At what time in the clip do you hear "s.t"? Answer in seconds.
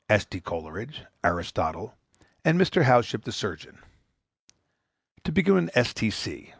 0.09-0.39, 5.77-6.49